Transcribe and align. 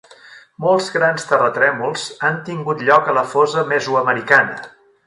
Molts 0.63 0.87
grans 0.95 1.27
terratrèmols 1.33 2.07
han 2.29 2.43
tingut 2.51 2.85
lloc 2.89 3.13
a 3.13 3.17
la 3.21 3.27
fosa 3.37 3.71
mesoamericana. 3.77 4.63